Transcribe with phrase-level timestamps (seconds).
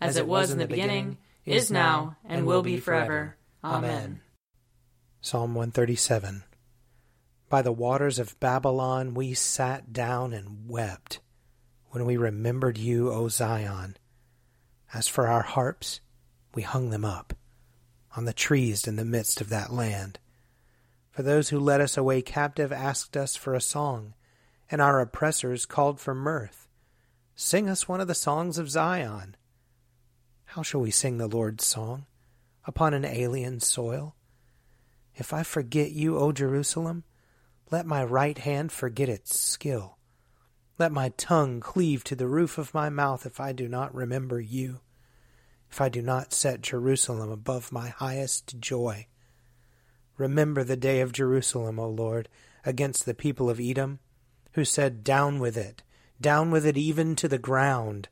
[0.00, 3.36] as it was in the beginning, is now, and will be forever.
[3.64, 4.20] Amen.
[5.20, 6.44] Psalm 137
[7.48, 11.20] By the waters of Babylon we sat down and wept
[11.90, 13.96] when we remembered you, O Zion.
[14.92, 16.00] As for our harps,
[16.54, 17.34] we hung them up
[18.16, 20.18] on the trees in the midst of that land.
[21.10, 24.14] For those who led us away captive asked us for a song,
[24.70, 26.68] and our oppressors called for mirth.
[27.34, 29.36] Sing us one of the songs of Zion.
[30.52, 32.06] How shall we sing the Lord's song
[32.64, 34.16] upon an alien soil?
[35.14, 37.04] If I forget you, O Jerusalem,
[37.70, 39.98] let my right hand forget its skill.
[40.78, 44.40] Let my tongue cleave to the roof of my mouth if I do not remember
[44.40, 44.80] you,
[45.70, 49.06] if I do not set Jerusalem above my highest joy.
[50.16, 52.26] Remember the day of Jerusalem, O Lord,
[52.64, 53.98] against the people of Edom,
[54.52, 55.82] who said, Down with it,
[56.18, 58.08] down with it even to the ground.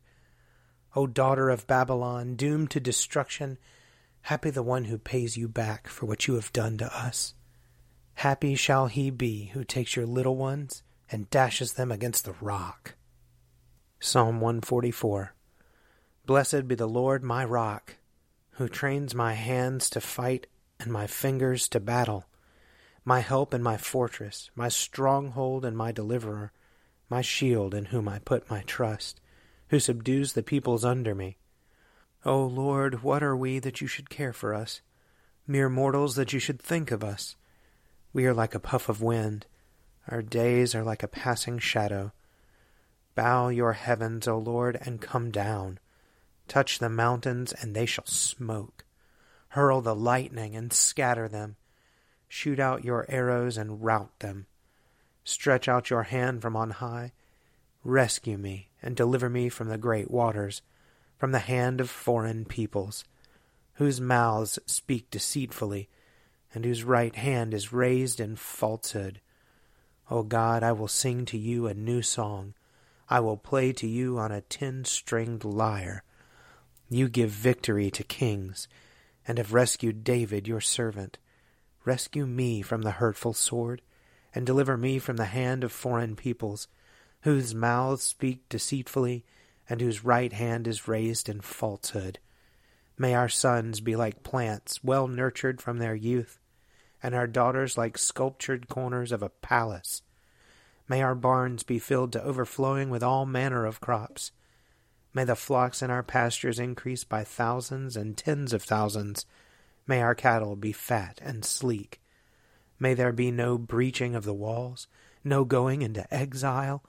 [0.97, 3.59] O daughter of Babylon, doomed to destruction,
[4.23, 7.35] Happy the one who pays you back for what you have done to us.
[8.15, 12.95] Happy shall he be who takes your little ones and dashes them against the rock.
[14.01, 15.35] Psalm 144
[16.25, 17.97] Blessed be the Lord my rock,
[18.53, 20.47] who trains my hands to fight
[20.81, 22.25] and my fingers to battle,
[23.05, 26.53] my help and my fortress, my stronghold and my deliverer,
[27.11, 29.21] my shield in whom I put my trust,
[29.69, 31.37] who subdues the peoples under me.
[32.25, 34.81] O Lord, what are we that you should care for us?
[35.47, 37.37] Mere mortals that you should think of us.
[38.13, 39.47] We are like a puff of wind.
[40.09, 42.13] Our days are like a passing shadow.
[43.15, 45.79] Bow your heavens, O Lord, and come down.
[46.49, 48.85] Touch the mountains, and they shall smoke.
[49.49, 51.57] Hurl the lightning, and scatter them.
[52.29, 54.47] Shoot out your arrows, and rout them.
[55.25, 57.13] Stretch out your hand from on high.
[57.87, 60.61] Rescue me, and deliver me from the great waters
[61.17, 63.05] from the hand of foreign peoples,
[63.75, 65.89] whose mouths speak deceitfully,
[66.53, 69.21] and whose right hand is raised in falsehood.
[70.11, 72.55] O God, I will sing to you a new song.
[73.09, 76.03] I will play to you on a ten stringed lyre.
[76.89, 78.67] You give victory to kings,
[79.29, 81.19] and have rescued David your servant.
[81.85, 83.81] Rescue me from the hurtful sword,
[84.35, 86.67] and deliver me from the hand of foreign peoples,
[87.27, 89.25] whose mouths speak deceitfully
[89.69, 92.21] and whose right hand is raised in falsehood.
[92.97, 96.39] May our sons be like plants well nurtured from their youth,
[97.03, 100.03] and our daughters like sculptured corners of a palace.
[100.89, 104.31] May our barns be filled to overflowing with all manner of crops.
[105.13, 109.27] May the flocks in our pastures increase by thousands and tens of thousands.
[109.85, 112.01] May our cattle be fat and sleek.
[112.79, 114.87] May there be no breaching of the walls,
[115.25, 116.85] no going into exile,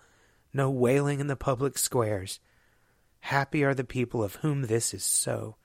[0.58, 2.42] no wailing in the public squares.
[3.22, 5.56] Happy are the people of whom this is so.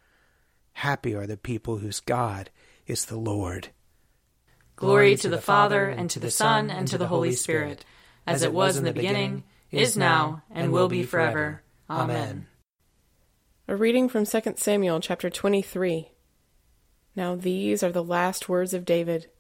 [0.74, 2.50] Happy are the people whose God
[2.86, 3.70] is the Lord.
[4.76, 7.84] Glory to the Father, and to the Son, and to the Holy Spirit,
[8.26, 11.62] as it was in the beginning, is now, and will be forever.
[11.88, 12.46] Amen.
[13.68, 16.10] A reading from 2 Samuel chapter 23.
[17.14, 19.30] Now these are the last words of David,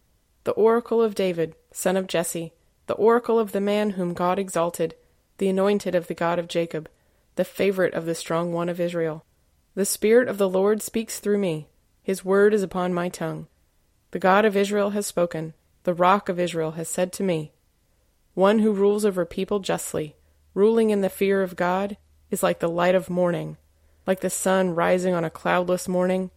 [0.44, 2.52] the oracle of David, son of Jesse,
[2.86, 4.94] the oracle of the man whom God exalted,
[5.38, 6.88] the anointed of the God of Jacob,
[7.36, 9.24] the favorite of the strong one of Israel.
[9.74, 11.68] The Spirit of the Lord speaks through me,
[12.02, 13.46] his word is upon my tongue.
[14.10, 17.52] The God of Israel has spoken, the rock of Israel has said to me,
[18.34, 20.16] One who rules over people justly,
[20.54, 21.96] ruling in the fear of God,
[22.30, 23.56] is like the light of morning,
[24.06, 26.30] like the sun rising on a cloudless morning,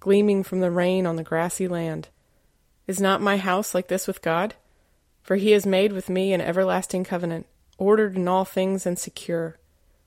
[0.00, 2.08] gleaming from the rain on the grassy land.
[2.86, 4.54] Is not my house like this with God?
[5.22, 7.46] For he has made with me an everlasting covenant,
[7.78, 9.56] ordered in all things and secure.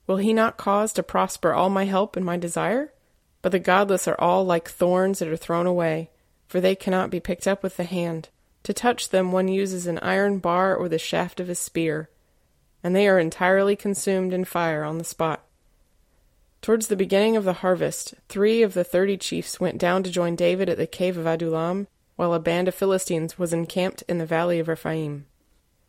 [0.06, 2.92] Will he not cause to prosper all my help and my desire?
[3.40, 6.10] But the godless are all like thorns that are thrown away,
[6.46, 8.28] for they cannot be picked up with the hand.
[8.64, 12.08] To touch them one uses an iron bar or the shaft of a spear,
[12.84, 15.44] and they are entirely consumed in fire on the spot.
[16.60, 20.36] Towards the beginning of the harvest, three of the thirty chiefs went down to join
[20.36, 24.26] David at the cave of Adullam, while a band of Philistines was encamped in the
[24.26, 25.26] valley of Rephaim.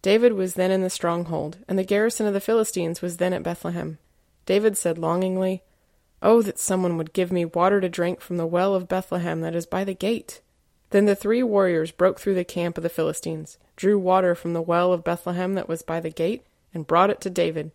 [0.04, 3.42] David was then in the stronghold, and the garrison of the Philistines was then at
[3.42, 3.98] Bethlehem.
[4.46, 5.64] David said longingly,
[6.22, 9.56] Oh, that someone would give me water to drink from the well of Bethlehem that
[9.56, 10.42] is by the gate.
[10.90, 14.62] Then the three warriors broke through the camp of the Philistines, drew water from the
[14.62, 17.72] well of Bethlehem that was by the gate, and brought it to David.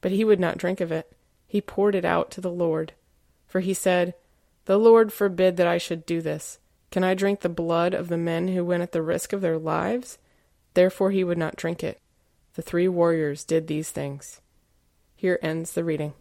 [0.00, 1.12] But he would not drink of it.
[1.48, 2.92] He poured it out to the Lord.
[3.48, 4.14] For he said,
[4.66, 6.60] The Lord forbid that I should do this.
[6.92, 9.58] Can I drink the blood of the men who went at the risk of their
[9.58, 10.18] lives?
[10.76, 12.02] Therefore he would not drink it.
[12.52, 14.42] The three warriors did these things.
[15.14, 16.12] Here ends the reading.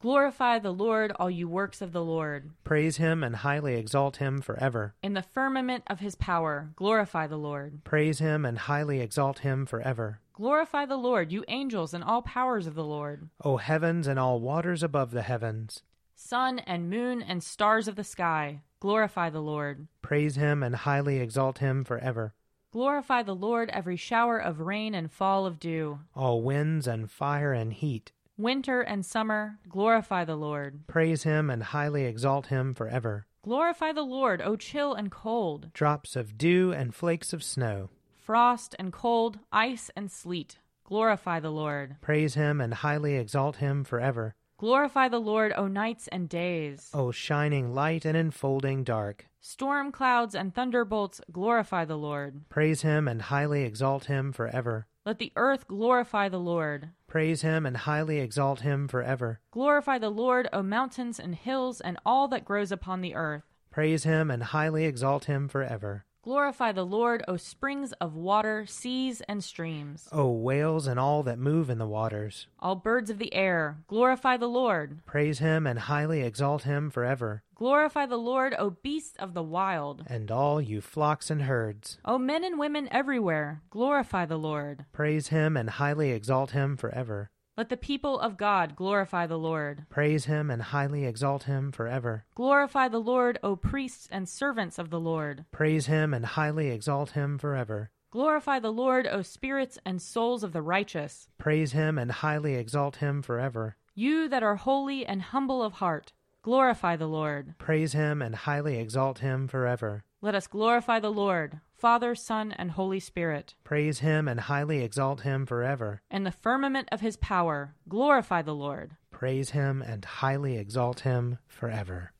[0.00, 2.50] Glorify the Lord, all you works of the Lord.
[2.62, 4.94] Praise him and highly exalt him forever.
[5.02, 7.84] In the firmament of his power, glorify the Lord.
[7.84, 10.20] Praise him and highly exalt him forever.
[10.34, 13.30] Glorify the Lord, you angels and all powers of the Lord.
[13.42, 15.80] O heavens and all waters above the heavens.
[16.14, 19.88] Sun and moon and stars of the sky, glorify the Lord.
[20.02, 22.34] Praise him and highly exalt him forever.
[22.74, 26.00] Glorify the Lord, every shower of rain and fall of dew.
[26.16, 30.88] All winds and fire and heat Winter and summer, glorify the Lord.
[30.88, 33.26] Praise him and highly exalt him forever.
[33.44, 35.72] Glorify the Lord, O chill and cold.
[35.72, 37.90] Drops of dew and flakes of snow.
[38.16, 40.58] Frost and cold, ice and sleet.
[40.82, 41.94] Glorify the Lord.
[42.00, 44.34] Praise him and highly exalt him forever.
[44.58, 46.90] Glorify the Lord, O nights and days.
[46.92, 49.28] O shining light and enfolding dark.
[49.46, 52.48] Storm clouds and thunderbolts, glorify the Lord.
[52.48, 54.86] Praise him and highly exalt him forever.
[55.04, 56.88] Let the earth glorify the Lord.
[57.08, 59.40] Praise him and highly exalt him forever.
[59.50, 63.42] Glorify the Lord, O mountains and hills, and all that grows upon the earth.
[63.70, 66.06] Praise him and highly exalt him forever.
[66.22, 70.08] Glorify the Lord, O springs of water, seas, and streams.
[70.10, 72.46] O whales and all that move in the waters.
[72.60, 75.04] All birds of the air, glorify the Lord.
[75.04, 77.42] Praise him and highly exalt him forever.
[77.54, 80.02] Glorify the Lord, O beasts of the wild.
[80.08, 81.98] And all you flocks and herds.
[82.04, 84.86] O men and women everywhere, glorify the Lord.
[84.92, 87.30] Praise him and highly exalt him forever.
[87.56, 89.86] Let the people of God glorify the Lord.
[89.88, 92.24] Praise him and highly exalt him forever.
[92.34, 95.44] Glorify the Lord, O priests and servants of the Lord.
[95.52, 97.90] Praise him and highly exalt him forever.
[98.10, 101.28] Glorify the Lord, O spirits and souls of the righteous.
[101.38, 103.76] Praise him and highly exalt him forever.
[103.94, 106.12] You that are holy and humble of heart,
[106.44, 107.54] glorify the Lord.
[107.56, 110.04] Praise him and highly exalt him forever.
[110.20, 113.54] Let us glorify the Lord, Father, Son, and Holy Spirit.
[113.64, 116.02] Praise him and highly exalt him forever.
[116.10, 118.92] In the firmament of his power, glorify the Lord.
[119.10, 122.12] Praise him and highly exalt him forever.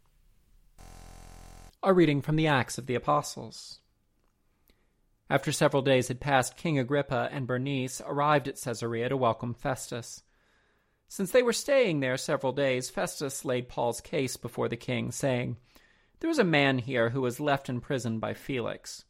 [1.82, 3.80] A reading from the Acts of the Apostles.
[5.28, 10.22] After several days had passed, King Agrippa and Bernice arrived at Caesarea to welcome Festus.
[11.16, 15.58] Since they were staying there several days, Festus laid Paul's case before the king, saying,
[16.18, 19.04] There is a man here who was left in prison by Felix.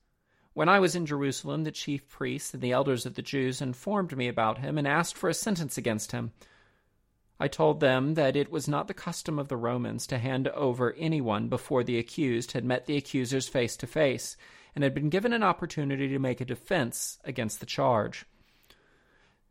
[0.52, 4.14] When I was in Jerusalem, the chief priests and the elders of the Jews informed
[4.14, 6.32] me about him and asked for a sentence against him.
[7.40, 10.92] I told them that it was not the custom of the Romans to hand over
[10.98, 14.36] anyone before the accused had met the accusers face to face
[14.74, 18.26] and had been given an opportunity to make a defense against the charge.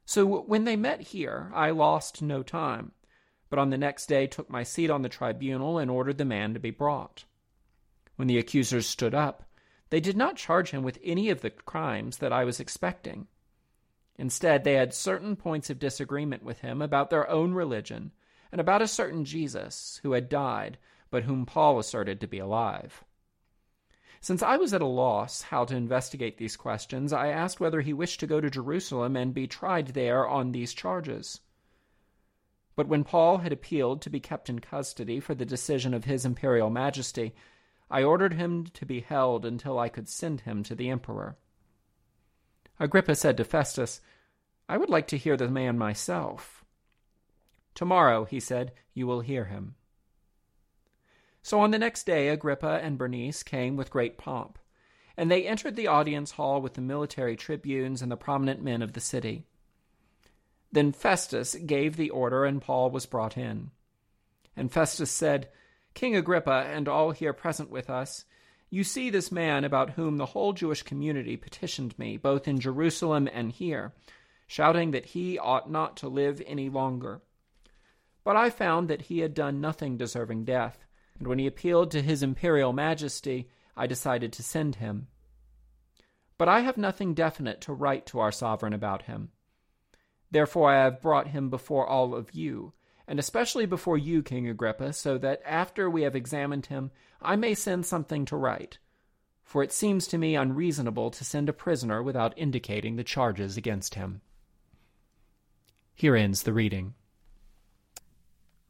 [0.06, 2.92] So when they met here, I lost no time,
[3.50, 6.54] but on the next day took my seat on the tribunal and ordered the man
[6.54, 7.26] to be brought.
[8.16, 9.44] When the accusers stood up,
[9.90, 13.28] they did not charge him with any of the crimes that I was expecting.
[14.18, 18.12] Instead, they had certain points of disagreement with him about their own religion
[18.52, 20.78] and about a certain Jesus who had died,
[21.10, 23.04] but whom Paul asserted to be alive.
[24.24, 27.92] Since I was at a loss how to investigate these questions, I asked whether he
[27.92, 31.42] wished to go to Jerusalem and be tried there on these charges.
[32.78, 36.24] But when Paul had appealed to be kept in custody for the decision of his
[36.24, 37.36] imperial majesty,
[37.92, 41.36] I ordered him to be held until I could send him to the emperor.
[42.80, 44.00] Agrippa said to Festus,
[44.70, 46.64] I would like to hear the man myself.
[47.76, 49.76] Tomorrow, he said, you will hear him.
[51.44, 54.58] So on the next day, Agrippa and Bernice came with great pomp,
[55.18, 58.94] and they entered the audience hall with the military tribunes and the prominent men of
[58.94, 59.44] the city.
[60.72, 63.72] Then Festus gave the order, and Paul was brought in.
[64.56, 65.50] And Festus said,
[65.94, 68.24] King Agrippa, and all here present with us,
[68.70, 73.30] you see this man about whom the whole Jewish community petitioned me, both in Jerusalem
[73.32, 73.94] and here,
[74.48, 77.22] shouting that he ought not to live any longer.
[78.24, 80.86] But I found that he had done nothing deserving death
[81.20, 85.08] and when he appealed to his imperial majesty, I decided to send him.
[86.38, 89.30] But I have nothing definite to write to our sovereign about him.
[90.32, 92.74] Therefore I have brought him before all of you,
[93.08, 96.92] and especially before you, King Agrippa, so that after we have examined him,
[97.22, 98.80] I may send something to write.
[99.44, 103.96] For it seems to me unreasonable to send a prisoner without indicating the charges against
[103.96, 104.22] him.
[105.94, 106.96] Here ends the reading.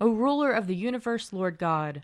[0.01, 2.03] O ruler of the universe, Lord God,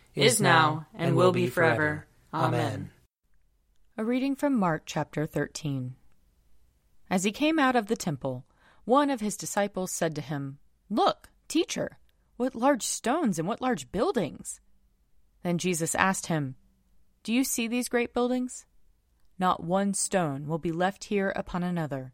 [0.15, 2.07] is now, and will be forever.
[2.33, 2.91] Amen.
[3.97, 5.95] A reading from Mark chapter 13.
[7.09, 8.45] As he came out of the temple,
[8.85, 11.97] one of his disciples said to him, Look, teacher,
[12.37, 14.59] what large stones and what large buildings!
[15.43, 16.55] Then Jesus asked him,
[17.23, 18.65] Do you see these great buildings?
[19.37, 22.13] Not one stone will be left here upon another.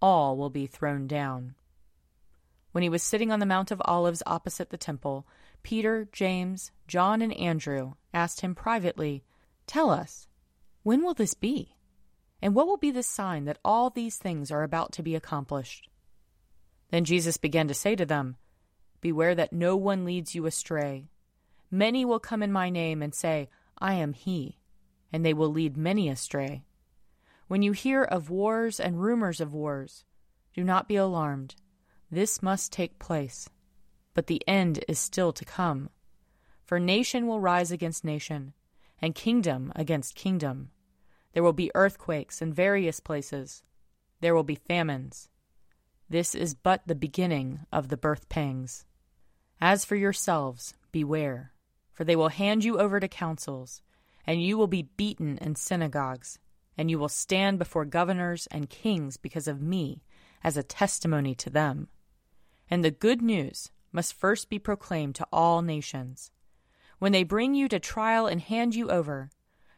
[0.00, 1.54] All will be thrown down.
[2.72, 5.26] When he was sitting on the Mount of Olives opposite the temple,
[5.62, 9.24] Peter, James, John, and Andrew asked him privately,
[9.66, 10.26] Tell us,
[10.82, 11.76] when will this be?
[12.40, 15.88] And what will be the sign that all these things are about to be accomplished?
[16.90, 18.36] Then Jesus began to say to them,
[19.00, 21.08] Beware that no one leads you astray.
[21.70, 24.58] Many will come in my name and say, I am he,
[25.12, 26.64] and they will lead many astray.
[27.48, 30.04] When you hear of wars and rumors of wars,
[30.54, 31.54] do not be alarmed.
[32.10, 33.48] This must take place
[34.14, 35.90] but the end is still to come.
[36.64, 38.54] For nation will rise against nation,
[39.00, 40.70] and kingdom against kingdom.
[41.32, 43.62] There will be earthquakes in various places.
[44.20, 45.28] There will be famines.
[46.08, 48.84] This is but the beginning of the birth pangs.
[49.60, 51.52] As for yourselves, beware,
[51.92, 53.80] for they will hand you over to councils,
[54.26, 56.38] and you will be beaten in synagogues,
[56.76, 60.02] and you will stand before governors and kings because of me
[60.44, 61.88] as a testimony to them.
[62.70, 66.30] And the good news must first be proclaimed to all nations.
[66.98, 69.30] When they bring you to trial and hand you over,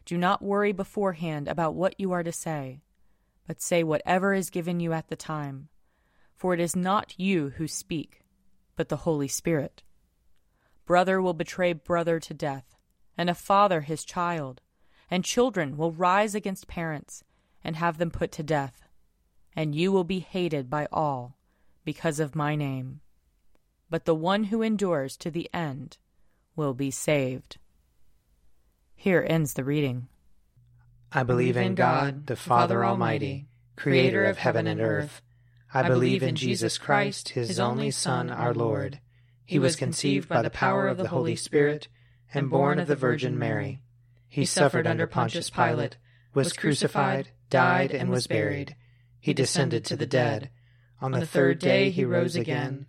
[0.04, 2.82] do not worry beforehand about what you are to say,
[3.46, 5.68] but say whatever is given you at the time.
[6.34, 8.20] For it is not you who speak,
[8.76, 9.82] but the Holy Spirit.
[10.84, 12.76] Brother will betray brother to death,
[13.16, 14.60] and a father his child,
[15.10, 17.24] and children will rise against parents
[17.62, 18.82] and have them put to death.
[19.56, 21.38] And you will be hated by all
[21.84, 23.00] because of my name
[23.94, 25.98] but the one who endures to the end
[26.56, 27.58] will be saved.
[28.96, 30.08] Here ends the reading.
[31.12, 33.46] I believe in God, the Father Almighty,
[33.76, 35.22] creator of heaven and earth.
[35.72, 38.98] I believe in Jesus Christ, his only Son, our Lord.
[39.44, 41.86] He was conceived by the power of the Holy Spirit
[42.32, 43.80] and born of the Virgin Mary.
[44.28, 45.98] He suffered under Pontius Pilate,
[46.34, 48.74] was crucified, died, and was buried.
[49.20, 50.50] He descended to the dead.
[51.00, 52.88] On the third day he rose again.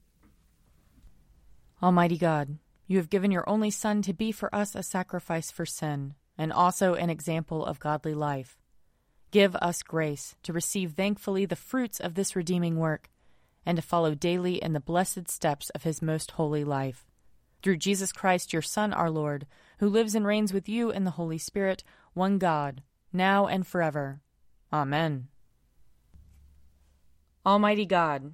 [1.83, 5.65] Almighty God, you have given your only Son to be for us a sacrifice for
[5.65, 8.57] sin, and also an example of godly life.
[9.31, 13.09] Give us grace to receive thankfully the fruits of this redeeming work,
[13.65, 17.07] and to follow daily in the blessed steps of his most holy life.
[17.63, 19.47] Through Jesus Christ, your Son, our Lord,
[19.79, 21.83] who lives and reigns with you in the Holy Spirit,
[22.13, 22.83] one God,
[23.13, 24.21] now and forever.
[24.71, 25.29] Amen.
[27.43, 28.33] Almighty God,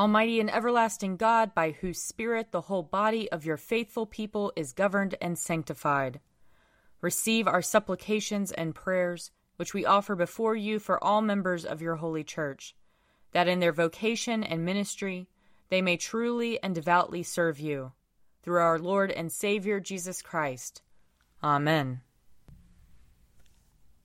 [0.00, 4.72] Almighty and everlasting God, by whose Spirit the whole body of your faithful people is
[4.72, 6.20] governed and sanctified,
[7.02, 11.96] receive our supplications and prayers which we offer before you for all members of your
[11.96, 12.74] holy church,
[13.32, 15.28] that in their vocation and ministry
[15.68, 17.92] they may truly and devoutly serve you.
[18.42, 20.80] Through our Lord and Savior Jesus Christ.
[21.44, 22.00] Amen.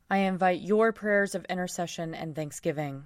[0.09, 3.05] I invite your prayers of intercession and thanksgiving.